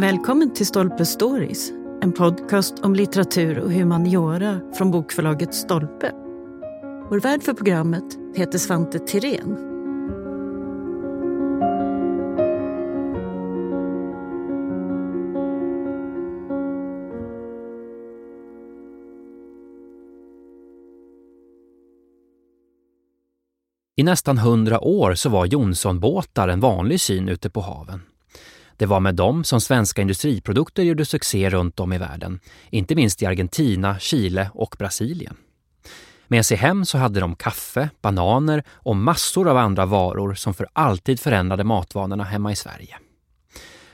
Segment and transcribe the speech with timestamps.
[0.00, 1.70] Välkommen till Stolpe Stories,
[2.02, 6.12] en podcast om litteratur och humaniora från bokförlaget Stolpe.
[7.10, 9.56] Vår värd för programmet heter Svante Tirén.
[23.96, 28.09] I nästan hundra år så var Jonssonbåtar en vanlig syn ute på haven.
[28.80, 33.22] Det var med dem som svenska industriprodukter gjorde succé runt om i världen, inte minst
[33.22, 35.36] i Argentina, Chile och Brasilien.
[36.28, 40.66] Med sig hem så hade de kaffe, bananer och massor av andra varor som för
[40.72, 42.96] alltid förändrade matvanorna hemma i Sverige.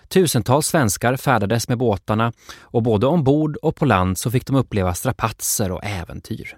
[0.09, 4.95] Tusentals svenskar färdades med båtarna och både ombord och på land så fick de uppleva
[4.95, 6.57] strapatser och äventyr.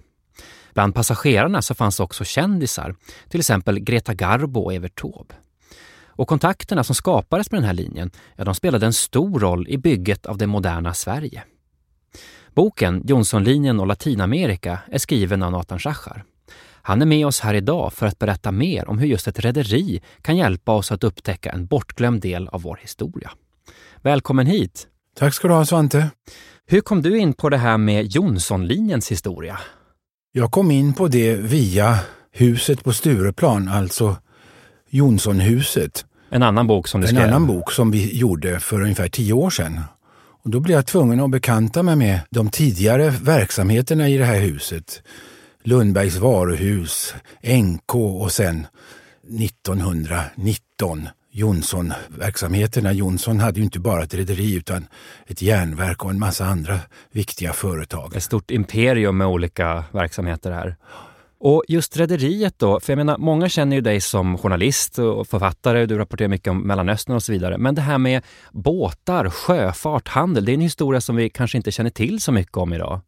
[0.74, 2.94] Bland passagerarna så fanns också kändisar,
[3.28, 5.34] till exempel Greta Garbo och Evert Taube.
[6.18, 9.78] Och kontakterna som skapades med den här linjen, ja, de spelade en stor roll i
[9.78, 11.42] bygget av det moderna Sverige.
[12.54, 16.24] Boken Jonssonlinjen och Latinamerika är skriven av Nathan Schachar.
[16.82, 20.02] Han är med oss här idag för att berätta mer om hur just ett rederi
[20.22, 23.30] kan hjälpa oss att upptäcka en bortglömd del av vår historia.
[24.02, 24.86] Välkommen hit!
[25.16, 26.10] Tack ska du ha Svante.
[26.66, 29.58] Hur kom du in på det här med Jonssonlinjens historia?
[30.32, 31.98] Jag kom in på det via
[32.32, 34.16] huset på Stureplan, alltså
[34.90, 36.04] Jonssonhuset.
[36.30, 37.20] En annan bok som du skrev?
[37.20, 39.80] En annan bok som vi gjorde för ungefär tio år sedan.
[40.42, 44.40] Och då blev jag tvungen att bekanta mig med de tidigare verksamheterna i det här
[44.40, 45.02] huset.
[45.62, 48.66] Lundbergs varuhus, NK och sen
[49.40, 52.92] 1919 Jonsson-verksamheterna.
[52.92, 54.86] Jonsson hade ju inte bara ett rederi utan
[55.26, 56.78] ett järnverk och en massa andra
[57.12, 58.16] viktiga företag.
[58.16, 60.76] Ett stort imperium med olika verksamheter här.
[61.40, 65.86] Och just rederiet då, för jag menar många känner ju dig som journalist och författare,
[65.86, 67.58] du rapporterar mycket om Mellanöstern och så vidare.
[67.58, 68.22] Men det här med
[68.52, 72.56] båtar, sjöfart, handel, det är en historia som vi kanske inte känner till så mycket
[72.56, 73.00] om idag.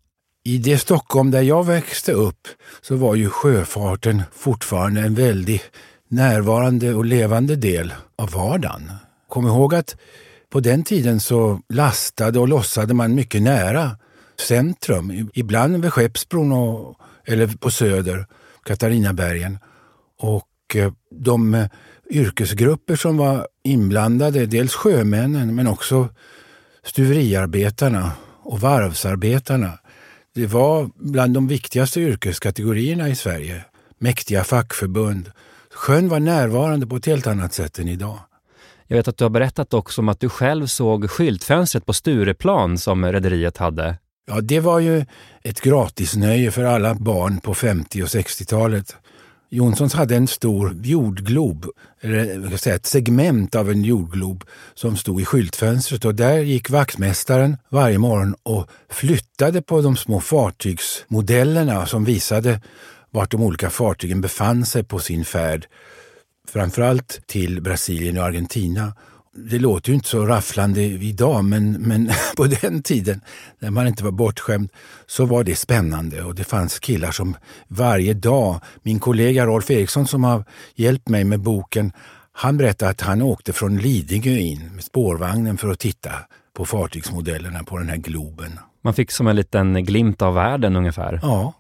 [0.45, 2.49] I det Stockholm där jag växte upp
[2.81, 5.63] så var ju sjöfarten fortfarande en väldigt
[6.09, 8.93] närvarande och levande del av vardagen.
[9.29, 9.97] Kom ihåg att
[10.51, 13.91] på den tiden så lastade och lossade man mycket nära
[14.41, 18.27] centrum, ibland vid Skeppsbron och eller på Söder,
[18.63, 19.59] Katarinabergen.
[20.19, 21.67] Och eh, de eh,
[22.11, 26.09] yrkesgrupper som var inblandade, dels sjömännen men också
[26.85, 29.79] stuveriarbetarna och varvsarbetarna.
[30.35, 33.65] Det var bland de viktigaste yrkeskategorierna i Sverige.
[33.99, 35.31] Mäktiga fackförbund.
[35.75, 38.19] Sjön var närvarande på ett helt annat sätt än idag.
[38.87, 42.79] Jag vet att du har berättat också om att du själv såg skyltfönstret på Stureplan
[42.79, 43.99] som rederiet hade.
[44.27, 45.05] Ja, det var ju
[45.43, 48.97] ett gratisnöje för alla barn på 50 och 60-talet.
[49.53, 51.67] Jonssons hade en stor jordglob,
[52.01, 54.45] eller säga, ett segment av en jordglob
[54.75, 60.21] som stod i skyltfönstret och där gick vaktmästaren varje morgon och flyttade på de små
[60.21, 62.61] fartygsmodellerna som visade
[63.11, 65.67] vart de olika fartygen befann sig på sin färd.
[66.49, 68.93] Framförallt till Brasilien och Argentina
[69.37, 73.21] det låter ju inte så rafflande idag, men, men på den tiden
[73.59, 74.71] när man inte var bortskämd
[75.07, 77.37] så var det spännande och det fanns killar som
[77.69, 81.93] varje dag, min kollega Rolf Eriksson som har hjälpt mig med boken,
[82.33, 86.11] han berättade att han åkte från Lidingö in med spårvagnen för att titta
[86.57, 88.59] på fartygsmodellerna på den här Globen.
[88.83, 91.21] Man fick som en liten glimt av världen ungefär.
[91.23, 91.55] Ja,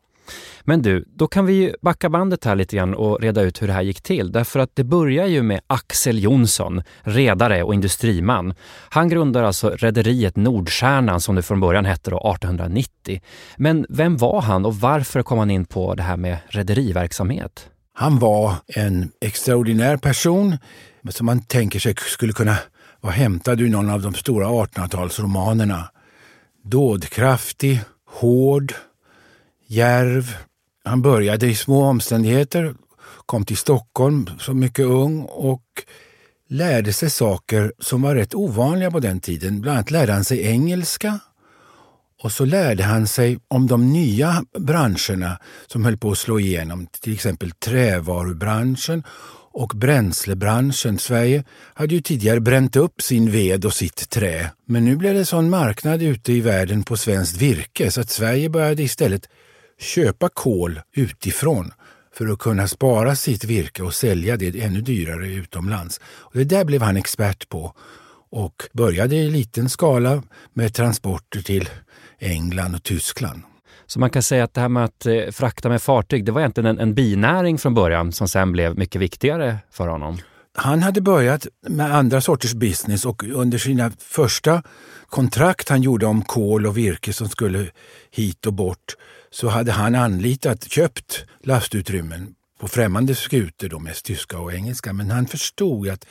[0.65, 3.73] men du, då kan vi backa bandet här lite grann och reda ut hur det
[3.73, 4.33] här gick till.
[4.33, 8.55] Därför att det börjar ju med Axel Jonsson, redare och industriman.
[8.91, 13.21] Han grundar alltså rederiet Nordstjärnan som det från början hette då 1890.
[13.57, 17.71] Men vem var han och varför kom han in på det här med rederiverksamhet?
[17.93, 20.57] Han var en extraordinär person
[21.09, 22.57] som man tänker sig skulle kunna
[23.01, 25.83] vara hämtad ur någon av de stora 1800-talsromanerna.
[26.65, 27.81] Dådkraftig,
[28.11, 28.75] hård,
[29.71, 30.37] järv.
[30.85, 32.75] Han började i små omständigheter,
[33.27, 35.63] kom till Stockholm som mycket ung och
[36.49, 39.61] lärde sig saker som var rätt ovanliga på den tiden.
[39.61, 41.19] Bland annat lärde han sig engelska
[42.22, 46.87] och så lärde han sig om de nya branscherna som höll på att slå igenom,
[46.87, 49.03] till exempel trävarubranschen
[49.53, 50.99] och bränslebranschen.
[50.99, 51.45] Sverige
[51.75, 55.51] hade ju tidigare bränt upp sin ved och sitt trä, men nu blev det sån
[55.51, 59.28] marknad ute i världen på svenskt virke så att Sverige började istället
[59.80, 61.72] köpa kol utifrån
[62.15, 66.00] för att kunna spara sitt virke och sälja det ännu dyrare utomlands.
[66.04, 67.74] Och det där blev han expert på
[68.30, 70.22] och började i liten skala
[70.54, 71.68] med transporter till
[72.18, 73.42] England och Tyskland.
[73.86, 76.41] Så man kan säga att det här med att eh, frakta med fartyg, det var
[76.41, 80.18] egentligen en, en binäring från början som sen blev mycket viktigare för honom?
[80.54, 84.62] Han hade börjat med andra sorters business och under sina första
[85.06, 87.71] kontrakt han gjorde om kol och virke som skulle
[88.10, 88.97] hit och bort
[89.32, 94.92] så hade han anlitat, köpt lastutrymmen på främmande skutor, då mest tyska och engelska.
[94.92, 96.06] Men han förstod att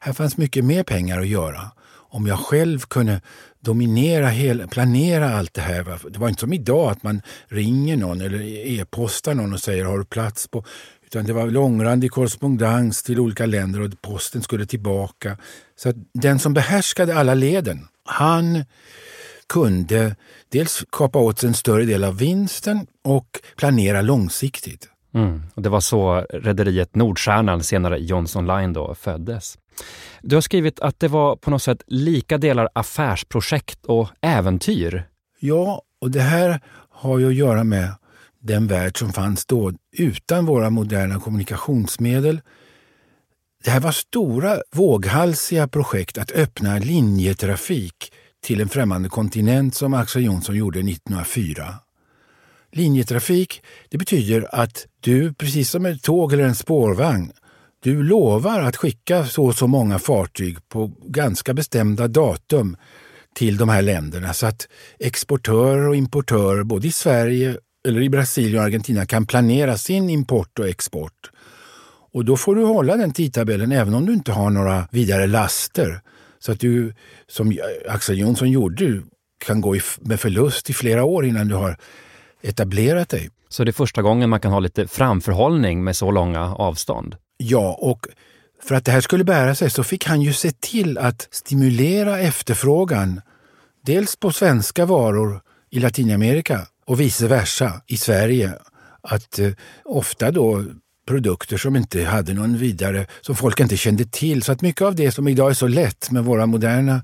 [0.00, 1.70] här fanns mycket mer pengar att göra.
[1.92, 3.20] Om jag själv kunde
[3.60, 6.10] dominera, hela, planera allt det här.
[6.10, 9.98] Det var inte som idag att man ringer någon eller e-postar någon och säger har
[9.98, 10.64] du plats på
[11.06, 15.36] utan det var långrandig korrespondens till olika länder och posten skulle tillbaka.
[15.76, 18.64] Så att den som behärskade alla leden, han
[19.52, 20.16] kunde
[20.48, 23.26] dels kapa åt sig en större del av vinsten och
[23.56, 24.88] planera långsiktigt.
[25.14, 25.42] Mm.
[25.54, 29.58] Och det var så rederiet Nordstjärnan, senare Johnson Line, då, föddes.
[30.22, 35.04] Du har skrivit att det var på något sätt lika delar affärsprojekt och äventyr.
[35.40, 36.60] Ja, och det här
[36.90, 37.94] har ju att göra med
[38.40, 42.40] den värld som fanns då utan våra moderna kommunikationsmedel.
[43.64, 48.11] Det här var stora våghalsiga projekt att öppna linjetrafik
[48.42, 51.74] till en främmande kontinent som Axel Jonsson gjorde 1904.
[52.72, 57.32] Linjetrafik det betyder att du, precis som ett tåg eller en spårvagn,
[57.82, 62.76] du lovar att skicka så och så många fartyg på ganska bestämda datum
[63.34, 64.68] till de här länderna så att
[64.98, 67.56] exportörer och importörer både i Sverige
[67.88, 71.30] eller i Brasilien och Argentina kan planera sin import och export.
[72.12, 76.00] Och då får du hålla den tidtabellen även om du inte har några vidare laster.
[76.42, 76.94] Så att du,
[77.28, 77.58] som
[77.88, 79.02] Axel Jonsson gjorde,
[79.44, 81.76] kan gå med förlust i flera år innan du har
[82.42, 83.30] etablerat dig.
[83.48, 87.16] Så det är första gången man kan ha lite framförhållning med så långa avstånd?
[87.36, 88.06] Ja, och
[88.62, 92.18] för att det här skulle bära sig så fick han ju se till att stimulera
[92.18, 93.20] efterfrågan.
[93.86, 95.40] Dels på svenska varor
[95.70, 98.52] i Latinamerika och vice versa i Sverige.
[99.00, 99.50] Att eh,
[99.84, 100.64] ofta då
[101.06, 104.42] produkter som inte hade någon vidare, som folk inte kände till.
[104.42, 107.02] Så att mycket av det som idag är så lätt med våra moderna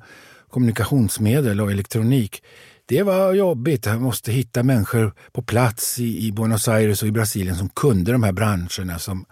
[0.50, 2.43] kommunikationsmedel och elektronik,
[2.87, 3.87] det var jobbigt.
[3.87, 8.12] Man måste hitta människor på plats i, i Buenos Aires och i Brasilien som kunde
[8.12, 9.25] de här branscherna, som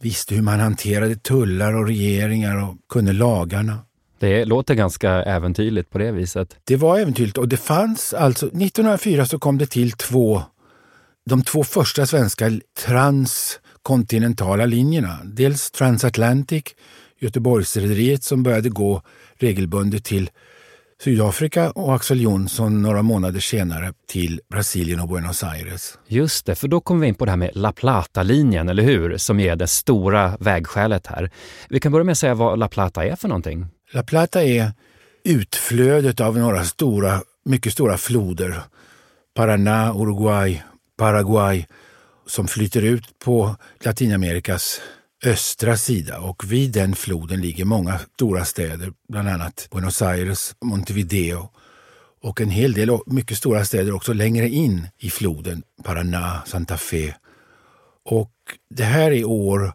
[0.00, 3.78] visste hur man hanterade tullar och regeringar och kunde lagarna.
[4.18, 6.56] Det låter ganska äventyrligt på det viset.
[6.64, 10.42] Det var äventyrligt och det fanns alltså, 1904 så kom det till två,
[11.26, 12.50] de två första svenska
[13.84, 15.18] transkontinentala linjerna.
[15.24, 16.64] Dels Transatlantic,
[17.20, 19.02] Göteborgsrederiet som började gå
[19.38, 20.30] regelbundet till
[21.02, 25.98] Sydafrika och Axel Jonsson några månader senare till Brasilien och Buenos Aires.
[26.08, 29.18] Just det, för då kommer vi in på det här med La Plata-linjen, eller hur?
[29.18, 31.30] Som är det stora vägskälet här.
[31.68, 33.66] Vi kan börja med att säga vad La Plata är för någonting.
[33.92, 34.72] La Plata är
[35.24, 38.60] utflödet av några stora, mycket stora floder.
[39.34, 40.62] Paraná, Uruguay,
[40.98, 41.66] Paraguay
[42.26, 44.80] som flyter ut på Latinamerikas
[45.24, 51.48] östra sida och vid den floden ligger många stora städer, bland annat Buenos Aires, Montevideo
[52.22, 57.14] och en hel del mycket stora städer också längre in i floden, Paraná, Santa Fe.
[58.04, 58.32] Och
[58.70, 59.72] det här är år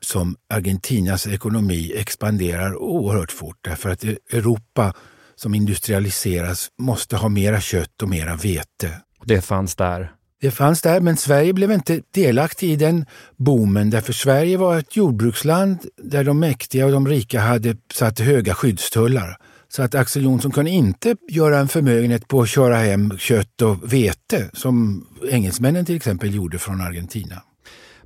[0.00, 4.94] som Argentinas ekonomi expanderar oerhört fort därför att Europa
[5.34, 9.00] som industrialiseras måste ha mera kött och mera vete.
[9.24, 10.12] Det fanns där?
[10.42, 13.06] Det fanns där, men Sverige blev inte delaktig i den
[13.36, 18.54] boomen därför Sverige var ett jordbruksland där de mäktiga och de rika hade satt höga
[18.54, 19.36] skyddstullar.
[19.68, 23.92] Så att Axel Jonsson kunde inte göra en förmögenhet på att köra hem kött och
[23.92, 27.42] vete som engelsmännen till exempel gjorde från Argentina.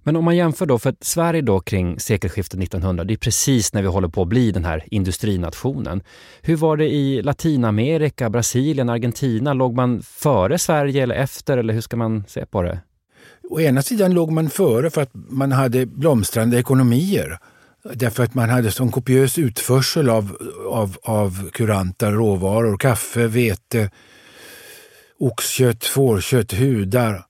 [0.07, 3.73] Men om man jämför då, för att Sverige då kring sekelskiftet 1900, det är precis
[3.73, 6.03] när vi håller på att bli den här industrinationen.
[6.43, 9.53] Hur var det i Latinamerika, Brasilien, Argentina?
[9.53, 12.81] Låg man före Sverige eller efter eller hur ska man se på det?
[13.51, 17.39] Å ena sidan låg man före för att man hade blomstrande ekonomier.
[17.95, 20.37] Därför att man hade sån kopiös utförsel av,
[20.71, 23.91] av, av kuranta råvaror, kaffe, vete,
[25.19, 27.23] oxkött, fårkött, hudar.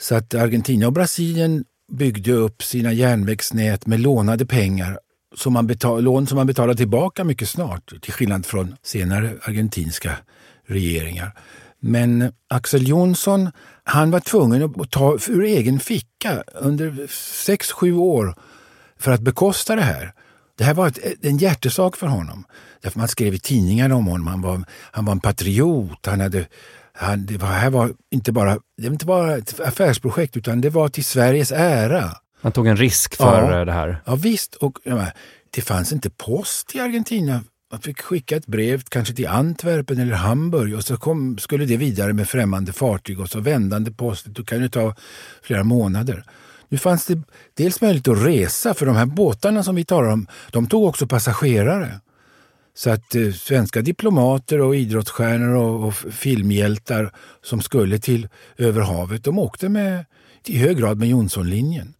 [0.00, 4.98] Så att Argentina och Brasilien byggde upp sina järnvägsnät med lånade pengar
[5.36, 10.16] som man betal, lån som man betalade tillbaka mycket snart, till skillnad från senare argentinska
[10.66, 11.32] regeringar.
[11.80, 13.50] Men Axel Jonsson,
[13.84, 17.06] han var tvungen att ta ur egen ficka under
[17.44, 18.34] sex, sju år
[18.98, 20.12] för att bekosta det här.
[20.58, 22.44] Det här var ett, en hjärtesak för honom.
[22.82, 24.26] Därför man skrev i tidningarna om honom.
[24.26, 26.06] Han var, han var en patriot.
[26.06, 26.46] Han hade
[27.02, 30.70] han, det, var, här var inte bara, det var inte bara ett affärsprojekt utan det
[30.70, 32.10] var till Sveriges ära.
[32.40, 34.02] Man tog en risk för ja, det här?
[34.04, 35.06] Ja visst, och ja,
[35.50, 37.40] det fanns inte post i Argentina.
[37.72, 41.76] Man fick skicka ett brev kanske till Antwerpen eller Hamburg och så kom, skulle det
[41.76, 44.26] vidare med främmande fartyg och så vändande post.
[44.28, 44.94] Det kan ju ta
[45.42, 46.24] flera månader.
[46.68, 47.22] Nu fanns det
[47.54, 51.06] dels möjlighet att resa, för de här båtarna som vi talar om, de tog också
[51.06, 52.00] passagerare.
[52.74, 57.12] Så att eh, svenska diplomater och idrottsstjärnor och, och, filmhjältar
[57.42, 60.04] som skulle till över havet, de åkte med,
[60.46, 61.94] i hög grad med Jonssonlinjen.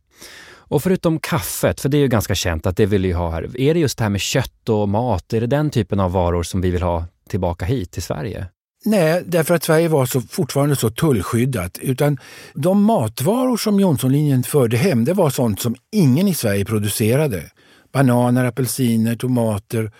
[0.72, 3.60] Och förutom kaffet, för det är ju ganska känt att det vill vi ha här.
[3.60, 6.42] Är det just det här med kött och mat, är det den typen av varor
[6.42, 8.46] som vi vill ha tillbaka hit till Sverige?
[8.84, 11.78] Nej, därför att Sverige var så, fortfarande så tullskyddat.
[11.78, 12.18] Utan
[12.54, 17.50] de matvaror som Jonssonlinjen förde hem, det var sånt som ingen i Sverige producerade.
[17.92, 19.92] Bananer, apelsiner, tomater.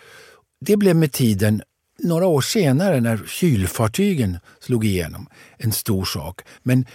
[0.64, 1.62] Det blev med tiden,
[1.98, 5.26] några år senare när kylfartygen slog igenom,
[5.58, 6.40] en stor sak.
[6.62, 6.86] Men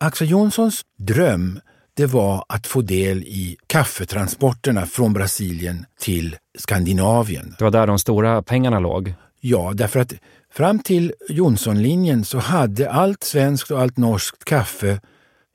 [0.00, 1.60] Axel Jonssons dröm
[1.94, 7.54] det var att få del i kaffetransporterna från Brasilien till Skandinavien.
[7.58, 9.14] Det var där de stora pengarna låg?
[9.40, 10.12] Ja, därför att
[10.52, 15.00] fram till Jonssonlinjen så hade allt svenskt och allt norskt kaffe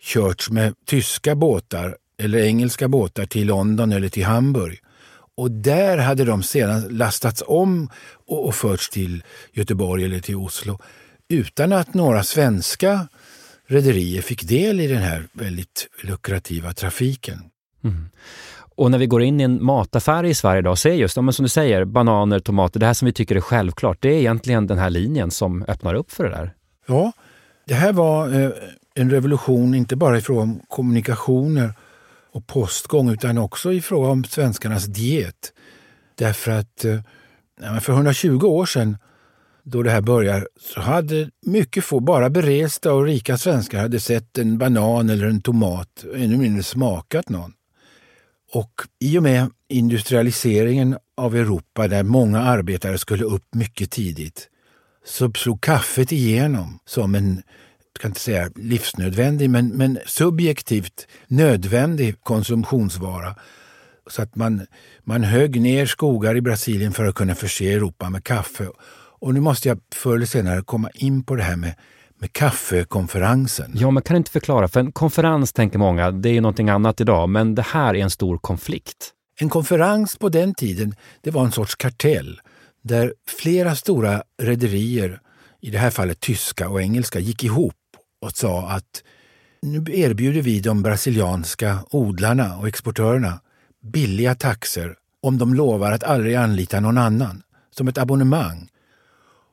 [0.01, 4.79] körts med tyska båtar eller engelska båtar till London eller till Hamburg.
[5.37, 7.89] Och där hade de sedan lastats om
[8.27, 10.79] och, förts till Göteborg eller till Oslo
[11.29, 13.07] utan att några svenska
[13.67, 17.39] rederier fick del i den här väldigt lukrativa trafiken.
[17.83, 18.09] Mm.
[18.75, 21.33] Och när vi går in i en mataffär i Sverige idag så är just, som
[21.37, 24.77] du säger, bananer, tomater, det här som vi tycker är självklart, det är egentligen den
[24.77, 26.53] här linjen som öppnar upp för det där.
[26.87, 27.11] Ja,
[27.65, 28.51] det här var eh,
[28.95, 31.73] en revolution, inte bara i fråga om kommunikationer
[32.37, 35.53] och postgång, utan också i fråga om svenskarnas diet.
[36.15, 38.97] Därför att eh, för 120 år sedan
[39.63, 44.37] då det här börjar så hade mycket få, bara beresta och rika svenskar hade sett
[44.37, 47.53] en banan eller en tomat, ännu mindre smakat någon.
[48.53, 54.49] Och i och med industrialiseringen av Europa där många arbetare skulle upp mycket tidigt
[55.05, 57.41] så slog kaffet igenom som en,
[57.97, 63.35] ska inte säga livsnödvändig, men, men subjektivt nödvändig konsumtionsvara.
[64.09, 64.67] Så att man,
[65.03, 68.67] man högg ner skogar i Brasilien för att kunna förse Europa med kaffe.
[69.19, 71.75] Och nu måste jag förr eller senare komma in på det här med,
[72.19, 73.71] med kaffekonferensen.
[73.75, 74.67] Ja, men kan du inte förklara?
[74.67, 78.09] För en konferens tänker många, det är någonting annat idag, men det här är en
[78.09, 79.13] stor konflikt.
[79.39, 82.39] En konferens på den tiden, det var en sorts kartell
[82.83, 85.19] där flera stora rederier,
[85.61, 87.75] i det här fallet tyska och engelska, gick ihop
[88.19, 89.03] och sa att
[89.61, 93.39] nu erbjuder vi de brasilianska odlarna och exportörerna
[93.83, 98.69] billiga taxor om de lovar att aldrig anlita någon annan, som ett abonnemang.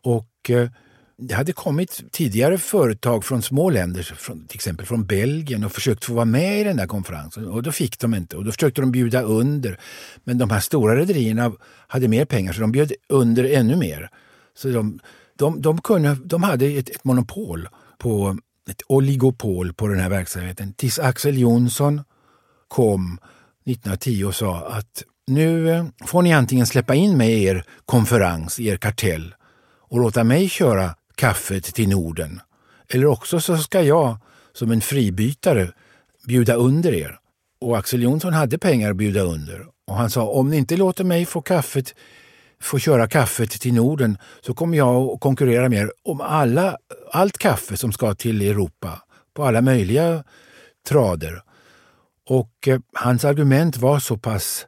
[0.02, 0.68] Och eh,
[1.16, 6.04] det hade kommit tidigare företag från små länder, från, till exempel från Belgien och försökt
[6.04, 8.80] få vara med i den där konferensen och då fick de inte och då försökte
[8.80, 9.78] de bjuda under.
[10.24, 11.52] Men de här stora rederierna
[11.86, 14.10] hade mer pengar så de bjöd under ännu mer.
[14.56, 15.00] Så de,
[15.38, 17.68] de, de, kunde, de hade ett, ett monopol,
[17.98, 18.38] på
[18.70, 22.02] ett oligopol på den här verksamheten tills Axel Jonsson
[22.68, 23.18] kom
[23.66, 28.60] 1910 och sa att nu eh, får ni antingen släppa in mig i er konferens,
[28.60, 29.34] i er kartell
[29.88, 32.40] och låta mig köra kaffet till Norden.
[32.88, 34.16] Eller också så ska jag
[34.52, 35.72] som en fribytare
[36.26, 37.18] bjuda under er.
[37.60, 39.66] Och Axel Jonsson hade pengar att bjuda under.
[39.86, 41.94] Och han sa om ni inte låter mig få kaffet
[42.60, 46.76] få köra kaffet till Norden så kommer jag att konkurrera med er om alla,
[47.14, 49.02] allt kaffe som ska till Europa
[49.34, 50.24] på alla möjliga
[50.88, 51.42] trader.
[52.28, 54.66] Och eh, hans argument var så pass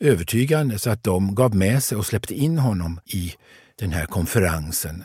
[0.00, 3.32] övertygande så att de gav med sig och släppte in honom i
[3.78, 5.04] den här konferensen.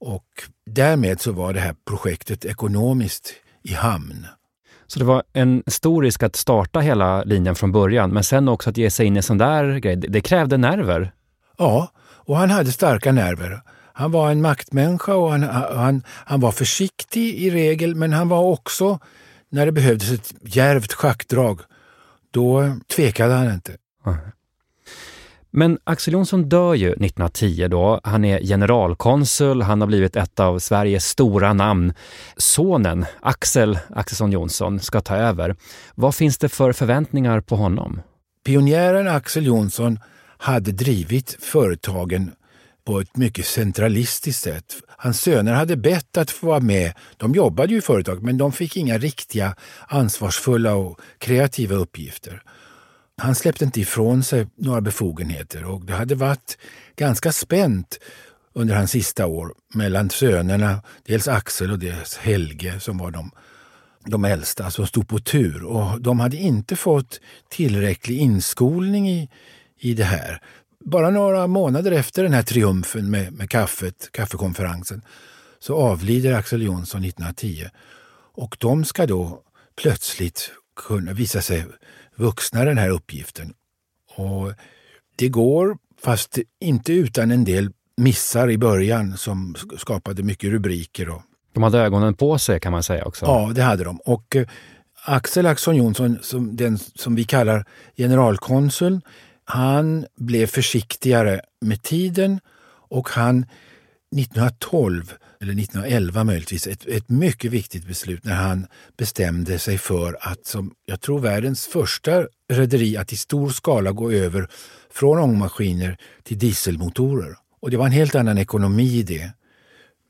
[0.00, 0.26] Och
[0.66, 4.26] därmed så var det här projektet ekonomiskt i hamn.
[4.86, 8.70] Så det var en stor risk att starta hela linjen från början, men sen också
[8.70, 11.12] att ge sig in i sån där grej, det krävde nerver?
[11.58, 13.62] Ja, och han hade starka nerver.
[13.98, 15.42] Han var en maktmänniska och han,
[15.76, 18.98] han, han var försiktig i regel, men han var också,
[19.48, 21.60] när det behövdes ett djärvt schackdrag,
[22.30, 23.76] då tvekade han inte.
[24.06, 24.18] Mm.
[25.50, 28.00] Men Axel Jonsson dör ju 1910 då.
[28.04, 31.92] Han är generalkonsul, han har blivit ett av Sveriges stora namn.
[32.36, 35.56] Sonen, Axel Axelsson Jonsson, ska ta över.
[35.94, 38.00] Vad finns det för förväntningar på honom?
[38.44, 39.98] Pionjären Axel Jonsson
[40.36, 42.30] hade drivit företagen
[42.88, 44.76] på ett mycket centralistiskt sätt.
[44.86, 46.92] Hans söner hade bett att få vara med.
[47.16, 49.54] De jobbade ju i företaget, men de fick inga riktiga
[49.88, 52.42] ansvarsfulla och kreativa uppgifter.
[53.16, 56.58] Han släppte inte ifrån sig några befogenheter och det hade varit
[56.96, 57.98] ganska spänt
[58.52, 63.30] under hans sista år mellan sönerna, dels Axel och dels Helge som var de,
[64.04, 65.64] de äldsta, som stod på tur.
[65.64, 69.30] Och de hade inte fått tillräcklig inskolning i,
[69.78, 70.42] i det här.
[70.88, 75.02] Bara några månader efter den här triumfen med, med kaffet, kaffekonferensen
[75.58, 77.64] så avlider Axel Jonsson 1910.
[78.34, 79.42] Och de ska då
[79.82, 81.66] plötsligt kunna visa sig
[82.16, 83.52] vuxna den här uppgiften.
[84.16, 84.52] Och
[85.16, 91.08] det går, fast inte utan en del missar i början som skapade mycket rubriker.
[91.08, 91.22] Och...
[91.52, 93.26] De hade ögonen på sig kan man säga också.
[93.26, 94.00] Ja, det hade de.
[94.00, 94.46] Och eh,
[95.04, 97.64] Axel Axon Jonsson, som, den som vi kallar
[97.96, 99.00] generalkonsul,
[99.50, 102.40] han blev försiktigare med tiden
[102.88, 103.46] och han
[104.16, 110.46] 1912 eller 1911 möjligtvis, ett, ett mycket viktigt beslut när han bestämde sig för att,
[110.46, 114.48] som jag tror världens första rederi, att i stor skala gå över
[114.90, 117.36] från ångmaskiner till dieselmotorer.
[117.60, 119.32] Och det var en helt annan ekonomi i det,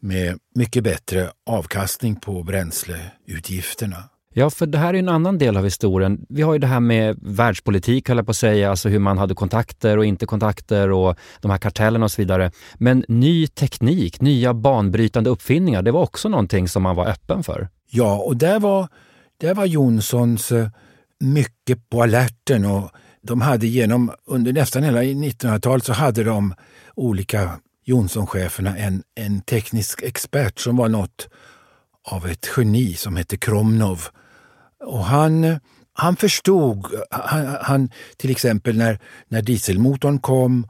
[0.00, 4.04] med mycket bättre avkastning på bränsleutgifterna.
[4.38, 6.26] Ja, för det här är en annan del av historien.
[6.28, 9.18] Vi har ju det här med världspolitik, höll jag på att säga, alltså hur man
[9.18, 12.50] hade kontakter och inte kontakter och de här kartellerna och så vidare.
[12.74, 17.68] Men ny teknik, nya banbrytande uppfinningar, det var också någonting som man var öppen för.
[17.90, 18.88] Ja, och där var,
[19.40, 20.68] där var Jonssons eh,
[21.20, 22.90] mycket på alerten och
[23.22, 26.54] de hade genom, under nästan hela 1900-talet så hade de
[26.94, 27.50] olika
[27.84, 31.28] Jonsson-cheferna en, en teknisk expert som var något
[32.04, 34.08] av ett geni som hette Kromnov
[34.84, 35.60] och han,
[35.92, 40.68] han förstod, han, han, till exempel när, när dieselmotorn kom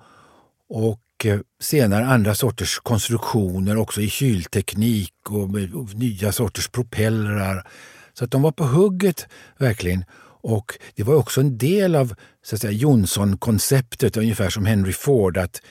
[0.69, 7.67] och eh, senare andra sorters konstruktioner också i kylteknik och, med, och nya sorters propellrar.
[8.15, 9.27] Så att de var på hugget
[9.59, 10.05] verkligen.
[10.41, 12.15] Och det var också en del av
[12.71, 15.63] Jonsson-konceptet, ungefär som Henry Ford, att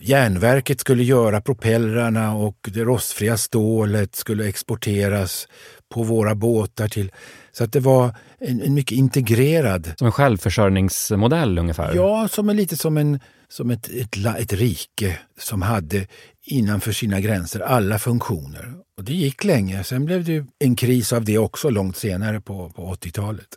[0.00, 5.48] järnverket skulle göra propellrarna och det rostfria stålet skulle exporteras
[5.88, 7.12] på våra båtar till
[7.52, 9.92] så att det var en, en mycket integrerad...
[9.96, 11.94] Som en självförsörjningsmodell ungefär?
[11.94, 16.06] Ja, som en, lite som, en, som ett, ett, ett rike som hade
[16.44, 18.74] innanför sina gränser alla funktioner.
[18.96, 19.84] Och det gick länge.
[19.84, 23.48] Sen blev det en kris av det också långt senare på, på 80-talet.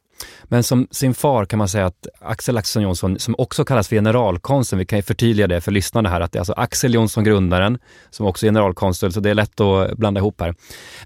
[0.44, 3.96] Men som sin far kan man säga att Axel Axelsson Jonsson, som också kallas för
[3.96, 7.24] generalkonsul, vi kan ju förtydliga det för lyssnarna här, att det är alltså Axel Jonsson,
[7.24, 7.78] grundaren,
[8.10, 10.56] som också är generalkonsul, så det är lätt att blanda ihop här.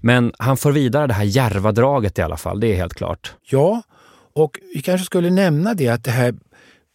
[0.00, 3.34] Men han för vidare det här Järvadraget i alla fall, det är helt klart.
[3.50, 3.82] Ja,
[4.32, 6.34] och vi kanske skulle nämna det att det här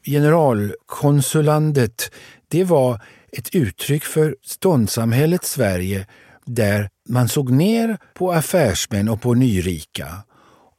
[0.05, 2.11] generalkonsulandet,
[2.47, 6.07] det var ett uttryck för ståndssamhället Sverige
[6.45, 10.07] där man såg ner på affärsmän och på nyrika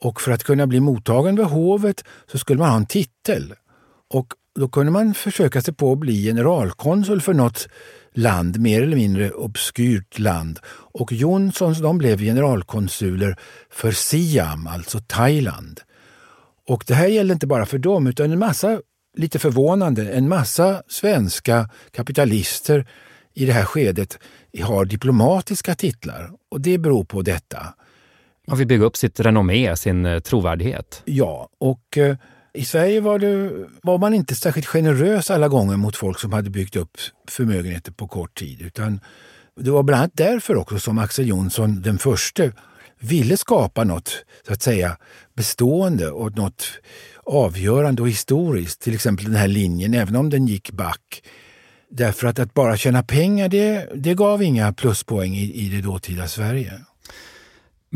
[0.01, 3.55] och för att kunna bli mottagen vid hovet så skulle man ha en titel.
[4.15, 7.69] Och då kunde man försöka sig på att bli generalkonsul för något
[8.15, 10.59] land, mer eller mindre obskyrt land.
[10.69, 13.37] Och Jonssons de blev generalkonsuler
[13.71, 15.81] för Siam, alltså Thailand.
[16.69, 18.81] Och det här gällde inte bara för dem, utan en massa,
[19.17, 22.87] lite förvånande, en massa svenska kapitalister
[23.35, 24.19] i det här skedet
[24.63, 26.31] har diplomatiska titlar.
[26.51, 27.75] Och det beror på detta.
[28.47, 31.03] Man vill bygga upp sitt renommé, sin eh, trovärdighet.
[31.05, 32.17] Ja, och eh,
[32.55, 33.51] i Sverige var, det,
[33.83, 36.97] var man inte särskilt generös alla gånger mot folk som hade byggt upp
[37.29, 38.63] förmögenheter på kort tid.
[38.63, 39.01] Utan
[39.61, 42.53] det var bland annat därför också som Axel Jonsson den förste
[43.01, 44.97] ville skapa något så att säga
[45.35, 46.65] bestående och något
[47.25, 48.81] avgörande och historiskt.
[48.81, 51.23] Till exempel den här linjen, även om den gick back.
[51.91, 56.29] Därför att att bara tjäna pengar, det, det gav inga pluspoäng i, i det dåtida
[56.29, 56.73] Sverige.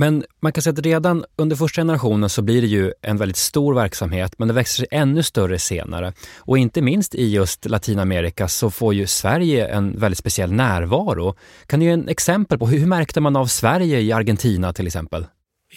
[0.01, 3.37] Men man kan säga att redan under första generationen så blir det ju en väldigt
[3.37, 6.13] stor verksamhet, men det växer sig ännu större senare.
[6.39, 11.35] Och inte minst i just Latinamerika så får ju Sverige en väldigt speciell närvaro.
[11.67, 15.27] Kan du ge en exempel på hur märkte man av Sverige i Argentina till exempel?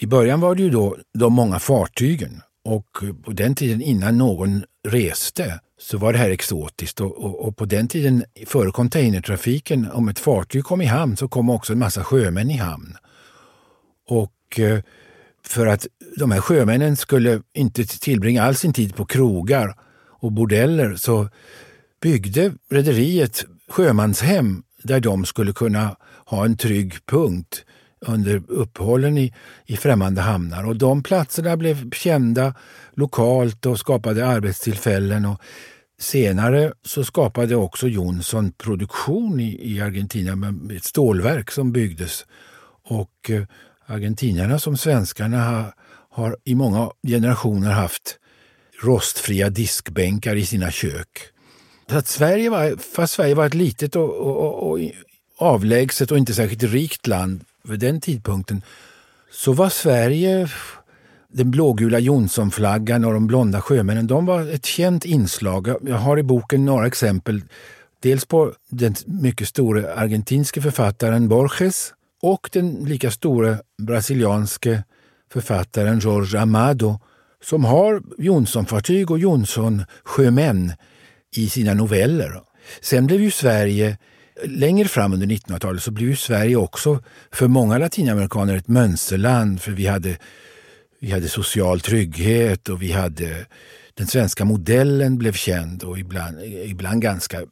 [0.00, 2.86] I början var det ju då de många fartygen och
[3.24, 7.64] på den tiden innan någon reste så var det här exotiskt och, och, och, på
[7.64, 12.04] den tiden före containertrafiken, om ett fartyg kom i hamn så kom också en massa
[12.04, 12.96] sjömän i hamn.
[14.08, 14.80] Och eh,
[15.46, 15.86] för att
[16.16, 19.74] de här sjömännen skulle inte tillbringa all sin tid på krogar
[20.20, 21.28] och bordeller så
[22.02, 27.64] byggde rederiet sjömanshem där de skulle kunna ha en trygg punkt
[28.06, 29.34] under uppehållen i,
[29.66, 30.66] i främmande hamnar.
[30.66, 32.54] Och de platserna blev kända
[32.94, 35.24] lokalt och skapade arbetstillfällen.
[35.24, 35.40] Och
[35.98, 42.26] senare så skapade också Jonsson produktion i, i Argentina med ett stålverk som byggdes.
[42.84, 43.42] Och eh,
[43.86, 45.74] argentinarna som svenskarna har,
[46.10, 48.18] har i många generationer haft
[48.82, 51.08] rostfria diskbänkar i sina kök.
[51.90, 54.78] Så att Sverige var, fast Sverige var ett litet och, och, och
[55.38, 58.62] avlägset och inte särskilt rikt land vid den tidpunkten,
[59.30, 60.48] så var Sverige,
[61.32, 65.68] den blågula Jonssonflaggan och de blonda sjömännen, de var ett känt inslag.
[65.82, 67.42] Jag har i boken några exempel.
[68.00, 71.92] Dels på den mycket store argentinske författaren Borges
[72.24, 74.84] och den lika store brasilianske
[75.32, 77.00] författaren Jorge Amado
[77.42, 80.72] som har Jonssonfartyg och Jonsson-sjömän
[81.36, 82.40] i sina noveller.
[82.80, 83.98] Sen blev ju Sverige,
[84.44, 89.60] längre fram under 1900-talet, så blev ju Sverige också för många latinamerikaner ett mönsterland.
[89.60, 90.16] För vi hade,
[91.00, 93.46] vi hade social trygghet och vi hade
[93.94, 97.42] den svenska modellen blev känd och ibland, ibland ganska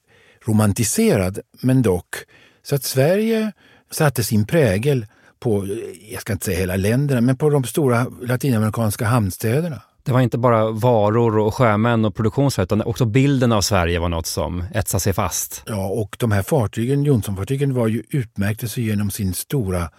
[0.46, 2.16] romantiserad, men dock.
[2.62, 3.52] Så att Sverige
[3.92, 5.07] satte sin prägel
[5.40, 5.66] på,
[6.11, 9.83] jag ska inte säga hela länderna, men på de stora latinamerikanska hamnstäderna.
[10.05, 14.09] Det var inte bara varor och sjömän och produktionsfält, utan också bilden av Sverige var
[14.09, 15.62] något som etsade sig fast.
[15.66, 19.90] Ja, och de här fartygen, Jonssonfartygen, var ju utmärkte sig genom sin stora,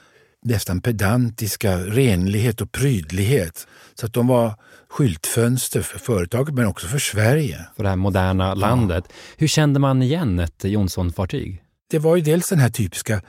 [0.45, 3.67] nästan pedantiska renlighet och prydlighet.
[3.93, 4.53] Så att de var
[4.89, 7.65] skyltfönster för företaget, men också för Sverige.
[7.75, 9.03] För det här moderna landet.
[9.08, 9.13] Ja.
[9.38, 11.63] Hur kände man igen ett Jonsson-fartyg?
[11.89, 13.21] Det var ju dels den här typiska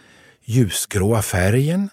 [0.45, 1.89] ljusgråa färgen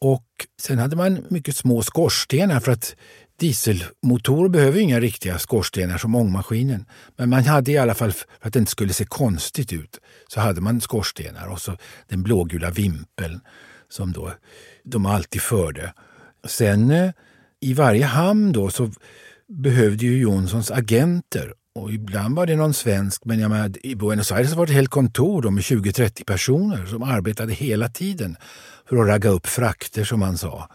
[0.00, 0.24] och
[0.60, 2.96] sen hade man mycket små skorstenar för att
[3.40, 6.86] dieselmotorer behöver inga riktiga skorstenar som ångmaskinen.
[7.16, 10.40] Men man hade i alla fall, för att det inte skulle se konstigt ut, så
[10.40, 11.76] hade man skorstenar och så
[12.08, 13.40] den blågula vimpeln
[13.88, 14.32] som då
[14.84, 15.92] de alltid förde.
[16.46, 17.10] Sen eh,
[17.60, 18.90] i varje hamn då så
[19.48, 24.32] behövde ju Jonssons agenter och ibland var det någon svensk, men jag menar, i Buenos
[24.32, 28.36] Aires var det ett helt kontor med 20-30 personer som arbetade hela tiden
[28.88, 30.68] för att ragga upp frakter som man sa.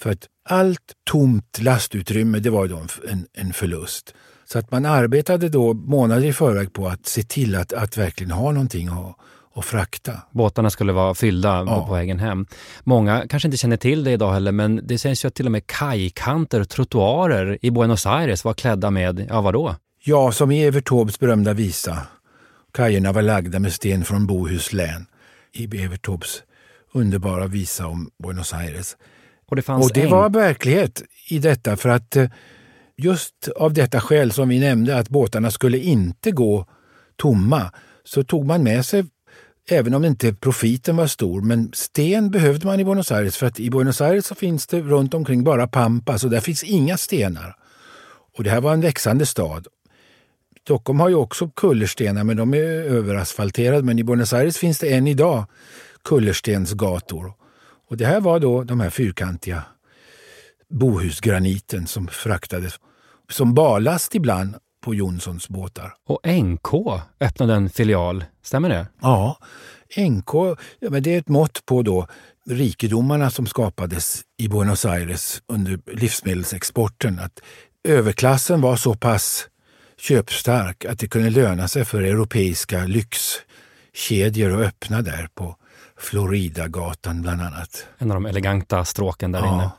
[0.00, 4.14] För att allt tomt lastutrymme det var då en, en förlust.
[4.44, 8.30] Så att man arbetade då månader i förväg på att se till att, att verkligen
[8.30, 9.16] ha någonting att,
[9.54, 10.12] att frakta.
[10.30, 11.86] Båtarna skulle vara fyllda ja.
[11.86, 12.46] på vägen hem.
[12.84, 15.52] Många kanske inte känner till det idag heller, men det sägs ju att till och
[15.52, 19.74] med kajkanter trottoarer i Buenos Aires var klädda med, ja vadå?
[20.02, 22.06] Ja, som i Evert Taubes berömda visa.
[22.76, 25.06] Kajerna var lagda med sten från Bohuslän
[25.52, 26.42] i Evert Taubes
[26.92, 28.96] underbara visa om Buenos Aires.
[29.46, 30.10] Och det, och det en...
[30.10, 32.30] var verklighet i detta för att eh,
[32.96, 36.66] just av detta skäl som vi nämnde att båtarna skulle inte gå
[37.16, 37.72] tomma
[38.04, 39.04] så tog man med sig
[39.70, 43.60] Även om inte profiten var stor, men sten behövde man i Buenos Aires för att
[43.60, 47.56] i Buenos Aires så finns det runt omkring bara pampas och där finns inga stenar.
[48.36, 49.66] Och det här var en växande stad.
[50.68, 54.94] Stockholm har ju också kullerstenar men de är överasfalterade men i Buenos Aires finns det
[54.94, 55.44] än idag
[56.04, 57.32] kullerstensgator.
[57.88, 59.62] Och det här var då de här fyrkantiga
[60.70, 62.74] Bohusgraniten som fraktades
[63.30, 65.94] som ballast ibland på Jonssons båtar.
[66.06, 66.74] Och NK
[67.20, 68.86] öppnade en filial, stämmer det?
[69.00, 69.38] Ja,
[69.96, 70.34] NK
[70.78, 72.06] ja, men det är ett mått på då
[72.50, 77.18] rikedomarna som skapades i Buenos Aires under livsmedelsexporten.
[77.18, 77.40] Att
[77.84, 79.48] överklassen var så pass
[79.98, 85.56] köpstark att det kunde löna sig för europeiska lyxkedjor att öppna där på
[85.98, 87.86] Floridagatan bland annat.
[87.98, 89.54] En av de eleganta stråken där ja.
[89.54, 89.70] inne.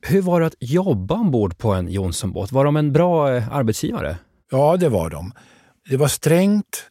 [0.00, 2.52] Hur var det att jobba ombord på en Johnsonbåt?
[2.52, 4.16] Var de en bra eh, arbetsgivare?
[4.50, 5.32] Ja, det var de.
[5.88, 6.90] Det var strängt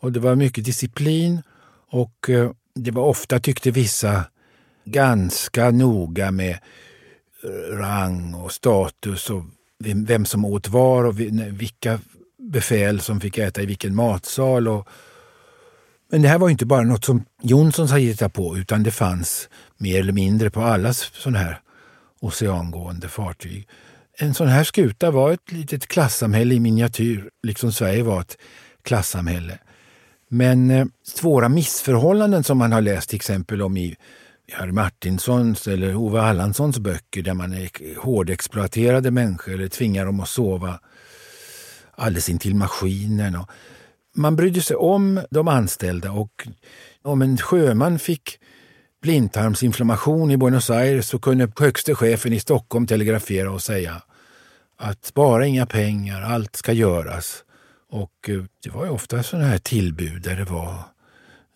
[0.00, 1.42] och det var mycket disciplin
[1.90, 4.24] och eh, det var ofta, tyckte vissa,
[4.84, 6.58] ganska noga med
[7.44, 9.42] eh, rang och status och
[9.84, 11.98] vem som åt var och vilka
[12.38, 14.68] befäl som fick äta i vilken matsal.
[14.68, 14.88] Och,
[16.10, 19.48] men det här var inte bara något som Jonssons hade hittat på utan det fanns
[19.76, 21.60] mer eller mindre på alla sådana här
[22.20, 23.68] oceangående fartyg.
[24.18, 28.36] En sån här skuta var ett litet klassamhälle i miniatyr, liksom Sverige var ett
[28.82, 29.58] klassamhälle.
[30.28, 33.96] Men eh, svåra missförhållanden som man har läst till exempel om i
[34.52, 40.28] Harry Martinsons eller Ove Allanssons böcker där man är hårdexploaterade människor eller tvingar dem att
[40.28, 40.80] sova
[41.94, 43.36] alldeles intill maskinen.
[43.36, 43.50] Och
[44.16, 46.48] man brydde sig om de anställda och
[47.02, 48.38] om en sjöman fick
[49.02, 54.02] blindtarmsinflammation i Buenos Aires så kunde högste chefen i Stockholm telegrafera och säga
[54.78, 57.44] att spara inga pengar, allt ska göras.
[57.90, 60.82] Och eh, det var ju ofta sådana här tillbud där det var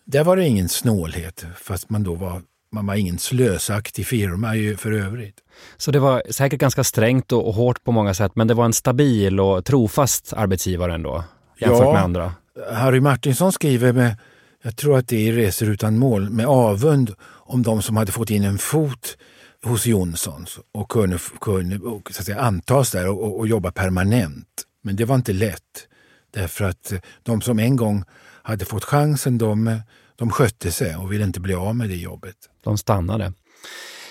[0.05, 4.77] där var det ingen snålhet, fast man då var man var ingen slösaktig firma ju
[4.77, 5.35] för övrigt.
[5.77, 8.73] Så det var säkert ganska strängt och, hårt på många sätt, men det var en
[8.73, 11.23] stabil och trofast arbetsgivare ändå,
[11.59, 12.33] jämfört ja, med andra?
[12.71, 14.17] Harry Martinsson skriver med,
[14.63, 18.29] jag tror att det är Resor utan mål, med avund om de som hade fått
[18.29, 19.17] in en fot
[19.63, 24.47] hos Jonssons och kunde, kunde och, så att säga, antas där och, och jobba permanent.
[24.83, 25.87] Men det var inte lätt.
[26.33, 28.03] Därför att de som en gång
[28.43, 29.81] hade fått chansen, de,
[30.21, 32.35] de skötte sig och ville inte bli av med det jobbet.
[32.63, 33.33] De stannade.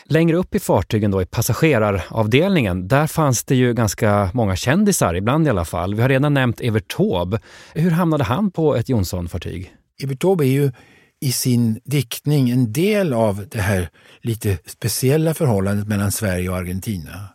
[0.04, 5.46] Längre upp i fartygen då i passageraravdelningen, där fanns det ju ganska många kändisar, ibland
[5.46, 5.94] i alla fall.
[5.94, 7.40] Vi har redan nämnt Evert Taube.
[7.74, 9.74] Hur hamnade han på ett Jonsson-fartyg?
[10.02, 10.72] Evert Taube är ju
[11.20, 13.88] i sin diktning en del av det här
[14.20, 17.28] lite speciella förhållandet mellan Sverige och Argentina.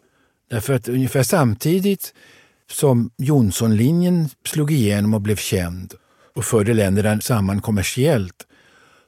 [0.49, 2.13] Därför att ungefär samtidigt
[2.71, 5.93] som Jonssonlinjen slog igenom och blev känd
[6.35, 8.47] och förde länderna samman kommersiellt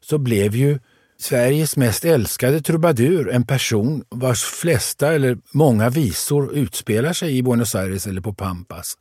[0.09, 0.79] så blev ju
[1.19, 7.75] Sveriges mest älskade trubadur en person vars flesta eller många visor utspelar sig i Buenos
[7.75, 8.97] Aires eller på Pampas.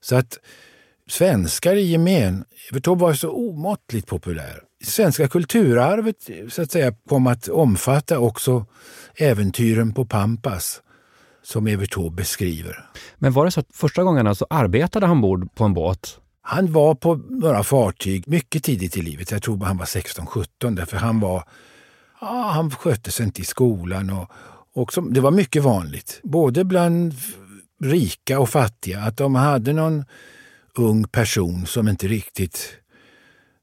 [0.00, 0.38] Så att
[1.08, 4.60] svenskar i gemen, Evert Taube var så omåttligt populär.
[4.84, 6.16] Svenska kulturarvet
[6.48, 8.66] så att säga, kom att omfatta också
[9.16, 10.82] äventyren på Pampas
[11.42, 12.90] som Evert Taube beskriver.
[13.18, 16.18] Men var det så att första gången så arbetade han ombord på en båt?
[16.46, 19.30] Han var på några fartyg mycket tidigt i livet.
[19.30, 21.44] Jag tror han var 16-17 därför han var
[22.20, 24.10] ja, han skötte sig inte i skolan.
[24.10, 24.30] Och,
[24.74, 27.14] och som, det var mycket vanligt, både bland
[27.80, 30.04] rika och fattiga, att de hade någon
[30.74, 32.76] ung person som inte riktigt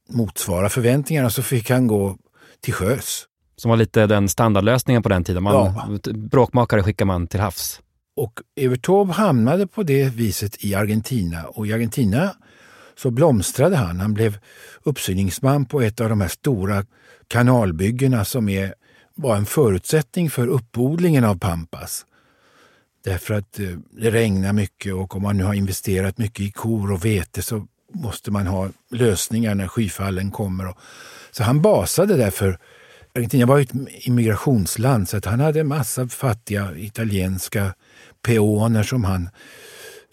[0.10, 2.18] motsvarar förväntningarna så fick han gå
[2.62, 3.28] till sjös.
[3.56, 5.44] Som var lite den standardlösningen på den tiden.
[5.44, 6.00] Man, Ja.
[6.14, 7.82] Bråkmakare skickar man till havs.
[8.16, 11.44] Och Evert Taube hamnade på det viset i Argentina.
[11.44, 12.36] Och i Argentina
[13.02, 14.00] så blomstrade han.
[14.00, 14.38] Han blev
[14.84, 16.86] uppsyningsman på ett av de här stora
[17.28, 18.74] kanalbyggena som är,
[19.16, 22.06] var en förutsättning för uppodlingen av pampas.
[23.04, 26.92] Därför att eh, det regnar mycket och om man nu har investerat mycket i kor
[26.92, 30.74] och vete så måste man ha lösningar när skyfallen kommer.
[31.32, 32.58] Så han basade därför
[33.16, 37.74] Argentina var ju ett immigrationsland så att han hade en massa fattiga italienska
[38.22, 39.30] peoner som han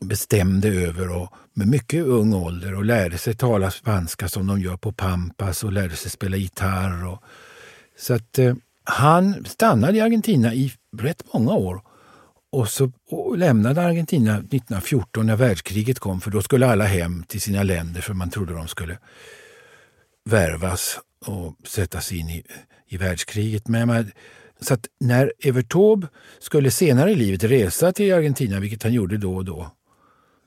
[0.00, 4.76] bestämde över och med mycket ung ålder och lärde sig tala spanska som de gör
[4.76, 7.06] på Pampas och lärde sig spela gitarr.
[7.06, 7.22] Och,
[7.98, 11.82] så att eh, han stannade i Argentina i rätt många år
[12.52, 17.40] och, så, och lämnade Argentina 1914 när världskriget kom för då skulle alla hem till
[17.40, 18.98] sina länder för man trodde de skulle
[20.24, 22.42] värvas och sättas in i,
[22.88, 23.68] i världskriget.
[23.68, 24.10] Men man,
[24.60, 26.06] så att när Evert Taube
[26.38, 29.70] skulle senare i livet resa till Argentina, vilket han gjorde då och då,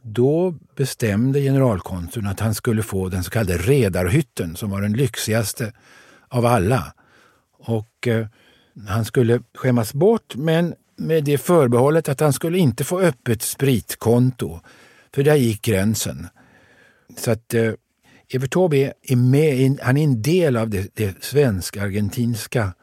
[0.03, 5.73] då bestämde generalkonsuln att han skulle få den så kallade redarhytten som var den lyxigaste
[6.27, 6.93] av alla.
[7.59, 8.27] Och eh,
[8.87, 14.59] han skulle skämmas bort men med det förbehållet att han skulle inte få öppet spritkonto.
[15.13, 16.27] För där gick gränsen.
[17.17, 17.73] Så att eh,
[18.33, 22.73] Evert Taube är, är med, han är en del av det, det svensk-argentinska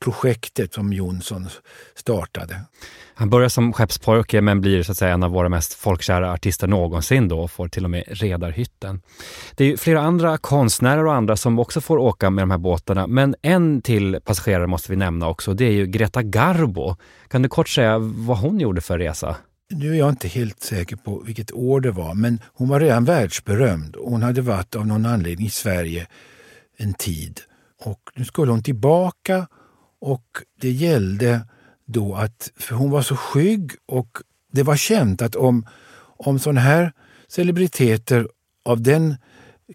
[0.00, 1.48] projektet som Jonsson
[1.94, 2.60] startade.
[3.14, 6.66] Han börjar som skeppspojke men blir så att säga en av våra mest folkkära artister
[6.66, 9.02] någonsin då och får till och med redarhytten.
[9.54, 13.06] Det är flera andra konstnärer och andra som också får åka med de här båtarna
[13.06, 15.54] men en till passagerare måste vi nämna också.
[15.54, 16.96] Det är ju Greta Garbo.
[17.28, 19.36] Kan du kort säga vad hon gjorde för resa?
[19.70, 23.04] Nu är jag inte helt säker på vilket år det var, men hon var redan
[23.04, 23.96] världsberömd.
[23.98, 26.06] Hon hade varit av någon anledning i Sverige
[26.76, 27.40] en tid.
[27.84, 29.46] Och nu skulle hon tillbaka
[30.00, 30.24] och
[30.60, 31.40] det gällde
[31.86, 34.18] då att, för hon var så skygg och
[34.52, 35.66] det var känt att om,
[36.16, 36.92] om sådana här
[37.28, 38.28] celebriteter
[38.64, 39.16] av den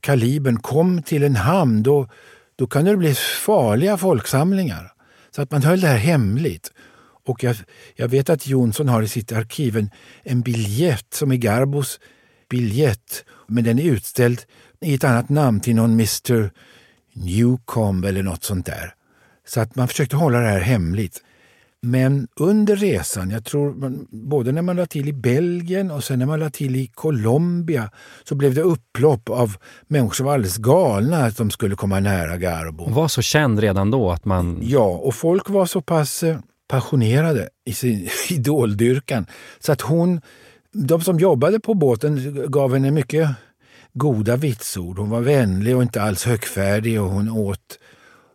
[0.02, 2.10] kalibern kom till en hamn då,
[2.56, 4.94] då kan det bli farliga folksamlingar.
[5.36, 6.72] Så att man höll det här hemligt.
[7.26, 7.56] Och jag,
[7.96, 9.90] jag vet att Jonsson har i sitt arkiv en,
[10.24, 12.00] en biljett som är Garbos
[12.50, 13.26] biljett.
[13.48, 14.42] Men den är utställd
[14.82, 16.52] i ett annat namn till någon Mr
[17.14, 18.94] Newcomb eller något sånt där.
[19.48, 21.22] Så att man försökte hålla det här hemligt.
[21.84, 26.20] Men under resan, jag tror man, både när man la till i Belgien och sen
[26.20, 27.92] när man la till i Colombia
[28.24, 29.56] så blev det upplopp av
[29.88, 32.84] människor som var alldeles galna att de skulle komma nära Garbo.
[32.84, 34.60] Hon var så känd redan då att man...
[34.62, 39.26] Ja, och folk var så pass eh, passionerade i sin idoldyrkan
[39.60, 40.22] så att hon,
[40.74, 43.30] de som jobbade på båten gav henne mycket
[43.94, 45.00] goda vitsord.
[45.00, 47.80] Hon var vänlig och inte alls högfärdig och hon åt,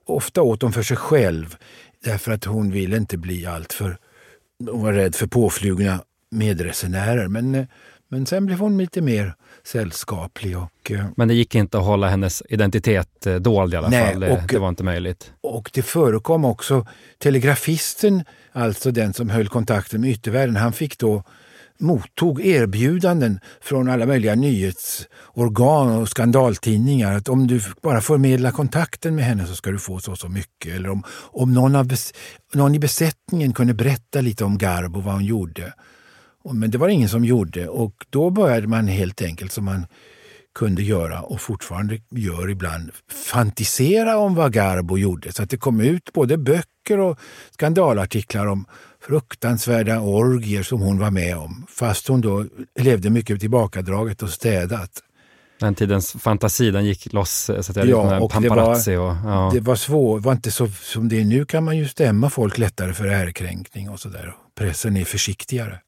[0.06, 1.56] ofta åt hon för sig själv
[2.04, 3.98] därför att hon ville inte bli alltför,
[4.70, 7.28] hon var rädd för påflugna medresenärer.
[7.28, 7.66] Men, eh,
[8.08, 12.08] men sen blev hon lite mer sällskaplig och eh, Men det gick inte att hålla
[12.08, 14.20] hennes identitet eh, dold i alla Nej, fall.
[14.20, 15.32] Det, och- det var inte möjligt.
[15.40, 16.86] Och det förekom också
[17.18, 21.22] telegrafisten, alltså den som höll kontakten med yttervärlden, han fick då
[21.78, 29.24] mottog erbjudanden från alla möjliga nyhetsorgan och skandaltidningar att om du bara förmedlar kontakten med
[29.24, 30.74] henne så ska du få så och så mycket.
[30.74, 31.92] Eller om, om någon, av
[32.54, 35.72] någon i besättningen kunde berätta lite om Garbo, vad hon gjorde.
[36.52, 39.86] Men det var ingen som gjorde och då började man helt enkelt som man
[40.54, 42.90] kunde göra och fortfarande gör ibland
[43.32, 45.32] fantisera om vad Garbo gjorde.
[45.32, 47.18] Så att det kom ut både böcker och
[47.50, 48.66] skandalartiklar om
[49.06, 51.66] fruktansvärda orgier som hon var med om.
[51.68, 52.44] Fast hon då
[52.80, 54.90] levde mycket tillbakadraget och städat.
[55.60, 58.56] Den tidens fantasi, den gick loss, så att säga, Ja, och det var-
[58.98, 59.50] och, ja.
[59.54, 62.58] Det var svårt, var inte så som det är nu kan man ju stämma folk
[62.58, 64.34] lättare för ärekränkning och sådär.
[64.58, 65.80] Pressen är försiktigare.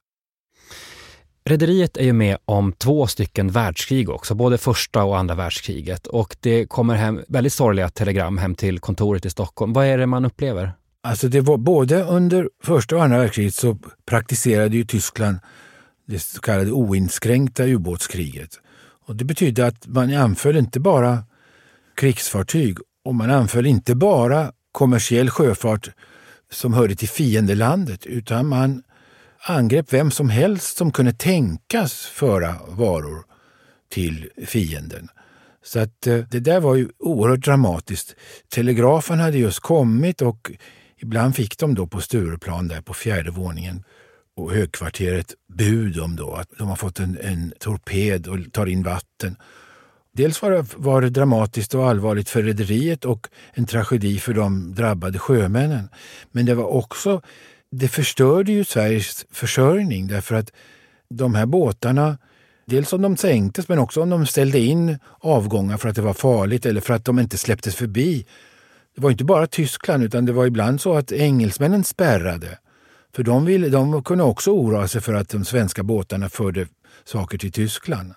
[1.44, 6.06] Rederiet är ju med om två stycken världskrig också, både första och andra världskriget.
[6.06, 9.72] Och det kommer hem väldigt sorgliga telegram hem till kontoret i Stockholm.
[9.72, 10.72] Vad är det man upplever?
[11.02, 15.38] Alltså det var både under första och andra världskriget så praktiserade ju Tyskland
[16.06, 18.60] det så kallade oinskränkta ubåtskriget.
[19.06, 21.24] Och det betydde att man anföll inte bara
[21.96, 25.90] krigsfartyg och man anföll inte bara kommersiell sjöfart
[26.50, 28.82] som hörde till fiendelandet utan man
[29.40, 33.24] angrep vem som helst som kunde tänkas föra varor
[33.90, 35.08] till fienden.
[35.64, 38.14] Så att eh, det där var ju oerhört dramatiskt.
[38.48, 40.50] Telegrafen hade just kommit och
[40.98, 43.84] ibland fick de då på Stureplan där på fjärde våningen
[44.36, 48.82] och högkvarteret bud om då att de har fått en, en torped och tar in
[48.82, 49.36] vatten.
[50.12, 54.74] Dels var det, var det dramatiskt och allvarligt för rederiet och en tragedi för de
[54.74, 55.88] drabbade sjömännen.
[56.32, 57.22] Men det var också,
[57.70, 60.52] det förstörde ju Sveriges försörjning därför att
[61.10, 62.18] de här båtarna,
[62.66, 66.14] dels om de sänktes men också om de ställde in avgångar för att det var
[66.14, 68.26] farligt eller för att de inte släpptes förbi.
[68.98, 72.58] Det var inte bara Tyskland utan det var ibland så att engelsmännen spärrade.
[73.14, 76.66] För de, ville, de kunde också oroa sig för att de svenska båtarna förde
[77.04, 78.14] saker till Tyskland.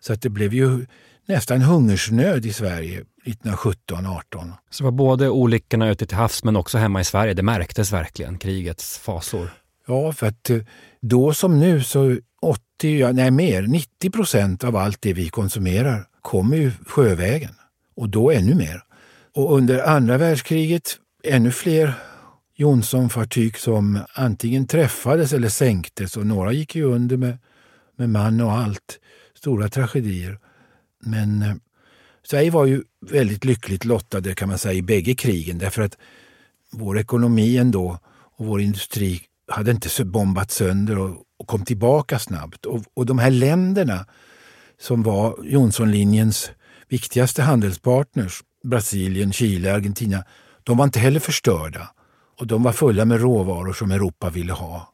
[0.00, 0.86] Så att det blev ju
[1.26, 4.52] nästan hungersnöd i Sverige 1917-18.
[4.70, 7.34] Så det var både olyckorna ute till havs men också hemma i Sverige.
[7.34, 9.48] Det märktes verkligen, krigets fasor.
[9.86, 10.58] Ja, för att eh,
[11.00, 16.08] då som nu så 80, ja, nej mer, 90 procent av allt det vi konsumerar
[16.22, 17.54] kommer ju sjövägen.
[17.96, 18.85] Och då ännu mer.
[19.36, 21.94] Och under andra världskriget ännu fler
[22.54, 27.38] Jonsson-fartyg som antingen träffades eller sänktes och några gick ju under med,
[27.96, 28.98] med man och allt.
[29.34, 30.38] Stora tragedier.
[31.00, 31.54] Men eh,
[32.26, 35.98] Sverige var ju väldigt lyckligt lottade kan man säga i bägge krigen därför att
[36.72, 37.98] vår ekonomi ändå
[38.36, 42.66] och vår industri hade inte bombat sönder och, och kom tillbaka snabbt.
[42.66, 44.06] Och, och de här länderna
[44.80, 46.50] som var Jonssonlinjens
[46.88, 50.24] viktigaste handelspartners, Brasilien, Chile, Argentina,
[50.62, 51.88] de var inte heller förstörda.
[52.38, 54.92] Och de var fulla med råvaror som Europa ville ha.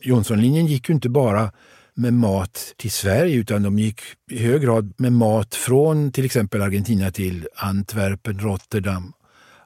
[0.00, 1.52] Jonssonlinjen gick ju inte bara
[1.94, 6.62] med mat till Sverige utan de gick i hög grad med mat från till exempel
[6.62, 9.12] Argentina till Antwerpen, Rotterdam,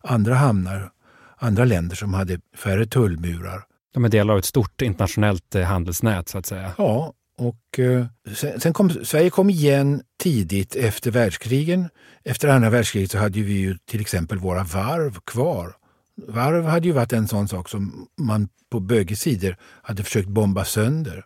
[0.02, 0.90] andra hamnar,
[1.36, 3.62] andra länder som hade färre tullmurar.
[3.94, 6.72] De är delar av ett stort internationellt eh, handelsnät så att säga.
[6.78, 11.88] Ja, och eh, sen, sen kom Sverige kom igen tidigt efter världskrigen.
[12.24, 15.76] Efter andra världskriget så hade vi ju till exempel våra varv kvar.
[16.26, 20.64] Varv hade ju varit en sån sak som man på bägge sidor hade försökt bomba
[20.64, 21.24] sönder.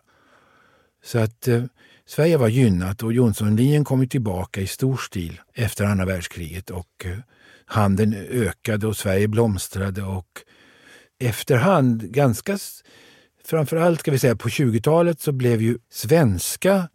[1.03, 1.63] Så att eh,
[2.05, 7.05] Sverige var gynnat och Jonssonlinjen kom ju tillbaka i stor stil efter andra världskriget och
[7.05, 7.17] eh,
[7.65, 10.27] handeln ökade och Sverige blomstrade och
[11.19, 12.57] efterhand, ganska
[13.47, 16.89] framförallt ska vi säga på 20-talet så blev ju svenska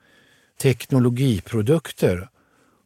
[0.62, 2.28] teknologiprodukter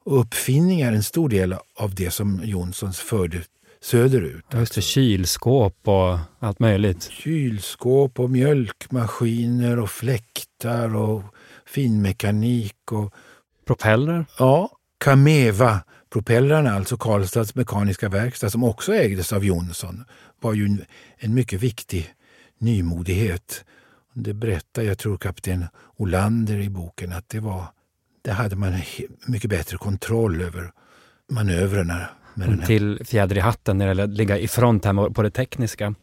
[0.05, 3.43] och uppfinningar en stor del av det som Jonssons förde
[3.83, 4.45] söderut.
[4.53, 7.11] Just det, kylskåp och allt möjligt.
[7.11, 11.23] Kylskåp och mjölkmaskiner och fläktar och
[11.67, 13.15] finmekanik och
[13.67, 14.27] Propeller.
[14.39, 14.71] ja,
[15.05, 20.05] Kameva-propellrarna, alltså Karlstads mekaniska verkstad som också ägdes av Jonsson,
[20.41, 20.85] var ju en,
[21.19, 22.15] en mycket viktig
[22.61, 23.65] nymodighet.
[24.15, 27.65] Det berättar, jag tror, kapten Olander i boken att det var,
[28.23, 28.73] där hade man
[29.27, 30.73] mycket bättre kontroll över
[31.31, 32.09] manövrerna.
[32.35, 32.67] Med den här.
[32.67, 35.95] till fjäder i hatten när det gäller att ligga i front här på det tekniska.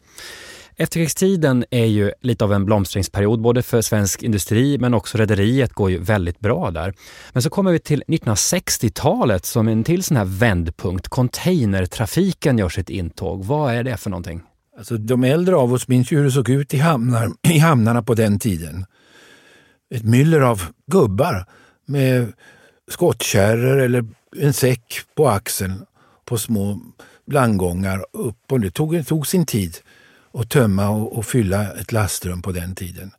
[0.80, 5.90] Efterkrigstiden är ju lite av en blomstringsperiod både för svensk industri men också rederiet går
[5.90, 6.94] ju väldigt bra där.
[7.32, 11.08] Men så kommer vi till 1960-talet som en till sån här vändpunkt.
[11.08, 13.44] Containertrafiken gör sitt intåg.
[13.44, 14.42] Vad är det för någonting?
[14.78, 18.02] Alltså, de äldre av oss minns ju hur det såg ut i, hamnar, i hamnarna
[18.02, 18.86] på den tiden.
[19.90, 21.46] Ett myller av gubbar
[21.84, 22.32] med
[22.90, 24.04] skottkärror eller
[24.36, 25.86] en säck på axeln
[26.24, 26.80] på små
[27.26, 29.76] landgångar upp och det tog, tog sin tid
[30.34, 33.10] att tömma och, och fylla ett lastrum på den tiden.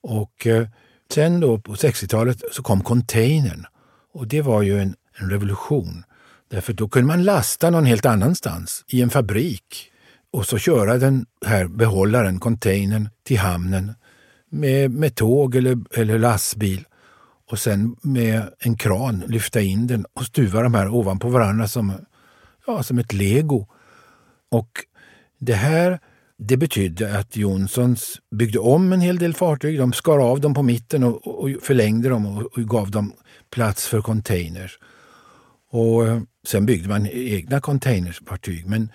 [0.00, 0.68] Och eh,
[1.10, 3.66] sen då på 60-talet så kom containern
[4.12, 6.04] och det var ju en, en revolution.
[6.48, 9.92] Därför då kunde man lasta någon helt annanstans, i en fabrik
[10.32, 13.94] och så köra den här behållaren, containern, till hamnen
[14.50, 16.84] med, med tåg eller, eller lastbil
[17.50, 21.92] och sen med en kran lyfta in den och stuva de här ovanpå varandra som,
[22.66, 23.66] ja, som ett lego.
[24.50, 24.70] Och
[25.38, 25.98] det här
[26.38, 29.78] det betydde att Jonssons byggde om en hel del fartyg.
[29.78, 33.12] De skar av dem på mitten och, och förlängde dem och, och gav dem
[33.50, 34.78] plats för containers.
[35.70, 38.92] Och eh, sen byggde man egna containersfartyg Men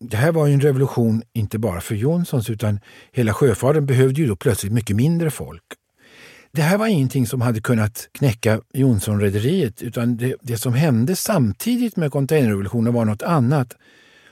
[0.00, 2.80] det här var en revolution inte bara för Johnsons utan
[3.12, 5.62] hela sjöfarten behövde ju då plötsligt mycket mindre folk.
[6.52, 11.96] Det här var ingenting som hade kunnat knäcka Johnsonrederiet utan det, det som hände samtidigt
[11.96, 13.76] med containerrevolutionen var något annat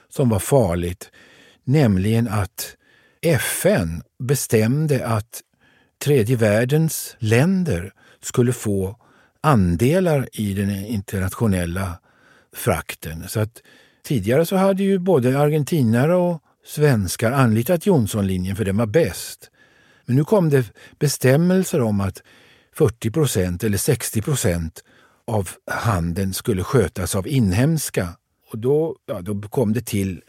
[0.09, 1.11] som var farligt.
[1.65, 2.77] Nämligen att
[3.23, 5.43] FN bestämde att
[6.05, 7.93] tredje världens länder
[8.23, 8.97] skulle få
[9.41, 11.99] andelar i den internationella
[12.53, 13.29] frakten.
[13.29, 13.63] Så att
[14.07, 19.51] tidigare så hade ju både argentinare och svenskar anlitat Johnsonlinjen för den var bäst.
[20.05, 22.23] Men nu kom det bestämmelser om att
[22.75, 24.85] 40 procent eller 60 procent
[25.27, 28.09] av handeln skulle skötas av inhemska.
[28.53, 30.21] Och då, ja, då kom det till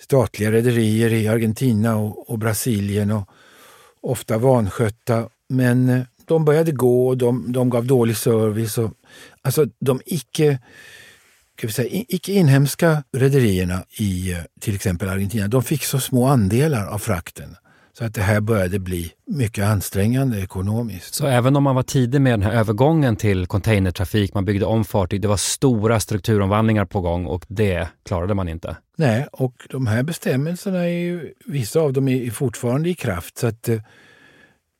[0.00, 3.28] statliga rederier i Argentina och, och Brasilien och
[4.00, 5.28] ofta vanskötta.
[5.48, 8.78] Men eh, de började gå och de, de gav dålig service.
[8.78, 8.92] Och,
[9.42, 10.58] alltså de icke,
[11.60, 16.26] ska vi säga, icke inhemska rederierna i eh, till exempel Argentina, de fick så små
[16.26, 17.56] andelar av frakten.
[17.92, 21.14] Så att det här började bli mycket ansträngande ekonomiskt.
[21.14, 24.84] Så även om man var tidig med den här övergången till containertrafik, man byggde om
[24.84, 28.76] fartyg, det var stora strukturomvandlingar på gång och det klarade man inte?
[28.96, 33.38] Nej, och de här bestämmelserna, är ju, vissa av dem är fortfarande i kraft.
[33.38, 33.80] Så att, eh,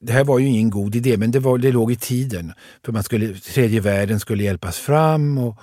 [0.00, 2.52] det här var ju ingen god idé, men det, var, det låg i tiden.
[2.84, 5.60] För man skulle, tredje världen skulle hjälpas fram och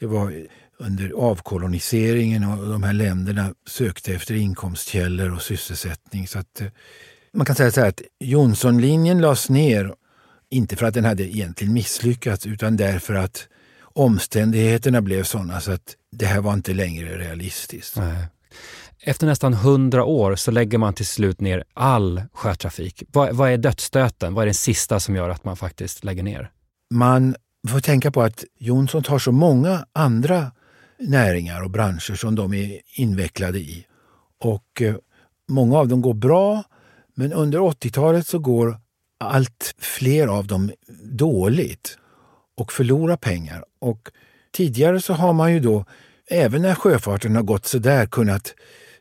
[0.00, 0.46] det var
[0.78, 6.28] under avkoloniseringen och de här länderna sökte efter inkomstkällor och sysselsättning.
[6.28, 6.66] Så att, eh,
[7.32, 9.94] man kan säga så här att Johnsonlinjen lades ner,
[10.50, 13.48] inte för att den hade egentligen misslyckats, utan därför att
[13.82, 17.96] omständigheterna blev sådana så att det här var inte längre realistiskt.
[17.96, 18.26] Nej.
[19.02, 23.02] Efter nästan hundra år så lägger man till slut ner all sjötrafik.
[23.12, 24.34] Vad, vad är dödsstöten?
[24.34, 26.50] Vad är det sista som gör att man faktiskt lägger ner?
[26.94, 27.34] Man
[27.68, 30.52] får tänka på att Jonsson har så många andra
[30.98, 33.86] näringar och branscher som de är invecklade i.
[34.40, 34.94] Och eh,
[35.48, 36.62] många av dem går bra,
[37.14, 38.78] men under 80-talet så går
[39.18, 41.98] allt fler av dem dåligt
[42.56, 43.64] och förlorar pengar.
[43.78, 44.10] Och
[44.52, 45.84] tidigare så har man ju då,
[46.26, 48.54] även när sjöfarten har gått sådär, kunnat...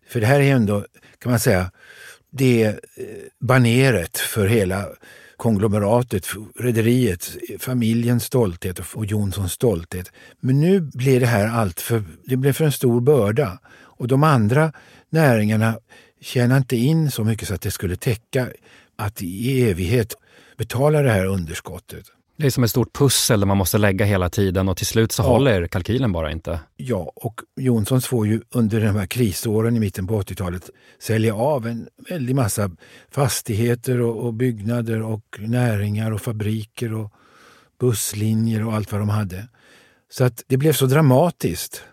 [0.08, 0.86] För det här är ändå,
[1.20, 1.72] kan man säga,
[2.30, 2.80] det eh, är
[3.40, 4.86] baneret för hela
[5.40, 6.28] konglomeratet,
[6.60, 10.12] rederiet, familjens stolthet och Jonssons stolthet.
[10.40, 13.60] Men nu blir det här allt för, det blir för en stor börda.
[13.70, 14.74] Och de andra
[15.10, 15.80] näringarna
[16.22, 18.48] tjänar inte in så mycket så att det skulle täcka
[18.96, 20.16] att i evighet
[20.58, 22.06] betala det här underskottet.
[22.40, 25.12] Det är som ett stort pussel där man måste lägga hela tiden och till slut
[25.12, 25.28] så ja.
[25.28, 26.60] håller kalkylen bara inte.
[26.78, 30.70] Ja, och Jonssons får ju under de här krisåren i mitten på 80-talet
[31.00, 32.72] sälja av en väldig massa
[33.12, 37.14] fastigheter och, och, byggnader och näringar och fabriker och
[37.80, 39.48] busslinjer och allt vad de hade.
[40.12, 41.84] Så att det blev så dramatiskt.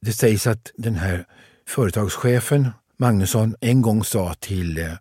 [0.00, 1.24] Det sägs att den här
[1.68, 4.92] företagschefen Magnusson en gång sa till eh,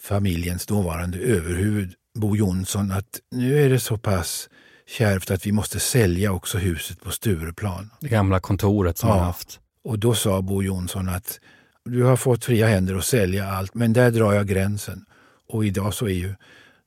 [0.00, 4.48] familjens dåvarande överhuvud Bo Jonsson att nu är det så pass
[4.86, 7.90] kärvt att vi måste sälja också huset på Stureplan.
[8.00, 9.14] Det gamla kontoret som ja.
[9.14, 9.60] han haft.
[9.84, 11.40] Och då sa Bo Jonsson att
[11.84, 15.04] du har fått fria händer att sälja allt, men där drar jag gränsen.
[15.48, 16.34] Och idag så är ju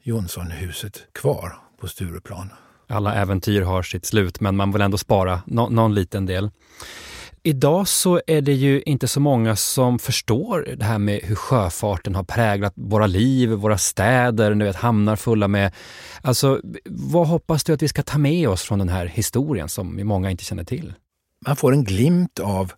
[0.04, 2.50] Jonssonhuset kvar på Stureplan.
[2.88, 6.52] Alla äventyr har sitt slut, men man vill ändå spara no någon liten del.
[7.44, 12.16] Idag så är det ju inte så många som förstår det här med hur sjöfarten
[12.16, 15.74] har präglat våra liv, våra städer, nu vet, hamnar fulla med...
[16.22, 20.08] Alltså, vad hoppas du att vi ska ta med oss från den här historien som
[20.08, 20.94] många inte känner till?
[21.46, 22.74] Man får en glimt av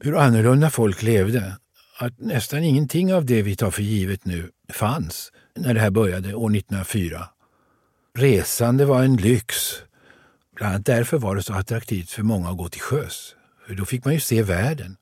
[0.00, 1.56] hur annorlunda folk levde.
[1.98, 6.34] Att nästan ingenting av det vi tar för givet nu fanns när det här började
[6.34, 7.28] år 1904.
[8.18, 9.54] Resande var en lyx.
[10.56, 13.34] Bland annat därför var det så attraktivt för många att gå till sjöss.
[13.76, 14.96] Då fick man ju se världen.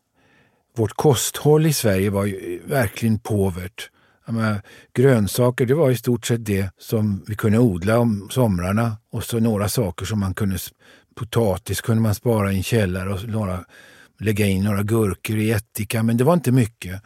[0.76, 3.90] Vårt kosthåll i Sverige var ju eh, verkligen påvert.
[4.26, 4.62] Menar,
[4.94, 9.40] grönsaker det var i stort sett det som vi kunde odla om somrarna och så
[9.40, 10.58] några saker som man kunde...
[11.14, 13.64] Potatis kunde man spara i en källare och några,
[14.20, 17.02] lägga in några gurkor i ättika, men det var inte mycket.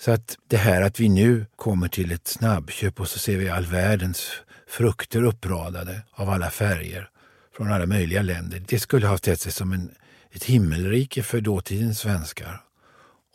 [0.00, 3.48] Så att det här att vi nu kommer till ett snabbköp och så ser vi
[3.48, 4.30] all världens
[4.66, 7.08] frukter uppradade av alla färger
[7.56, 8.62] från alla möjliga länder.
[8.68, 9.90] Det skulle ha tett sig som en
[10.34, 12.60] ett himmelrike för dåtidens svenskar.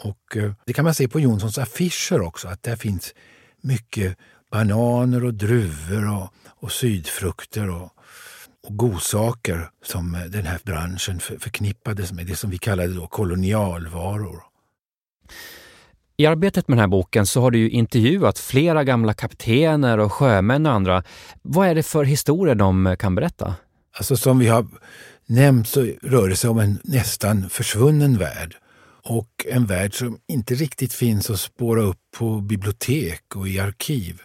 [0.04, 3.14] Och eh, det kan man se på Jonssons affischer också, att där finns
[3.62, 4.18] mycket
[4.52, 7.90] bananer och druvor och, och sydfrukter och,
[8.68, 13.08] och godsaker som eh, den här branschen för, förknippades med, det som vi kallade då
[13.08, 14.44] kolonialvaror.
[16.18, 20.14] I arbetet med den här boken så har du ju intervjuat flera gamla kaptener och
[20.14, 21.04] sjömän och andra.
[21.42, 23.56] Vad är det för historier de kan berätta?
[23.98, 24.68] Alltså som vi har
[25.30, 28.56] nämnt så rör det sig om en nästan försvunnen värld.
[29.04, 34.22] Och en värld som inte riktigt finns att spåra upp på bibliotek och i arkiv.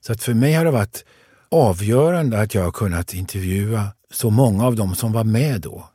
[0.00, 1.04] Så att för mig har det varit
[1.48, 5.88] avgörande att jag har kunnat intervjua så många av dem som var med då.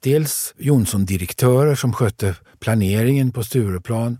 [0.00, 4.18] Dels Jonsson-direktörer som skötte planeringen på Stureplan,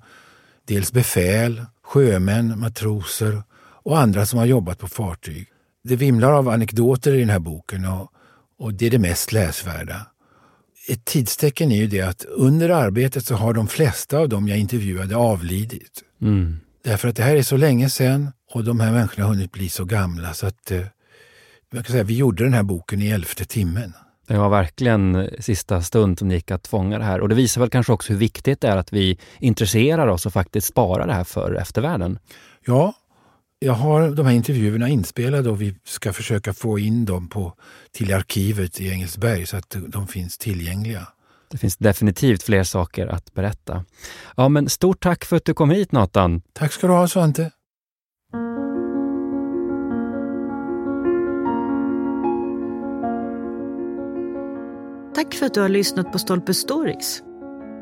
[0.64, 3.42] dels befäl, sjömän, matroser
[3.82, 5.46] och andra som har jobbat på fartyg.
[5.84, 8.12] Det vimlar av anekdoter i den här boken och,
[8.58, 10.06] och det är det mest läsvärda.
[10.88, 14.58] Ett tidstecken är ju det att under arbetet så har de flesta av dem jag
[14.58, 16.02] intervjuade avlidit.
[16.22, 16.60] Mm.
[16.84, 19.68] Därför att det här är så länge sedan och de här människorna har hunnit bli
[19.68, 20.84] så gamla så att eh,
[21.72, 23.92] jag kan säga, vi gjorde den här boken i elfte timmen.
[24.26, 27.20] Det var verkligen sista stund som det gick att fånga det här.
[27.20, 30.32] Och det visar väl kanske också hur viktigt det är att vi intresserar oss och
[30.32, 32.18] faktiskt sparar det här för eftervärlden.
[32.66, 32.94] Ja,
[33.58, 37.54] jag har de här intervjuerna inspelade och vi ska försöka få in dem på,
[37.92, 41.06] till arkivet i Engelsberg så att de finns tillgängliga.
[41.50, 43.84] Det finns definitivt fler saker att berätta.
[44.36, 46.42] Ja, men stort tack för att du kom hit Nathan.
[46.52, 47.50] Tack ska du ha Svante.
[55.14, 57.22] Tack för att du har lyssnat på Stolpe Stories.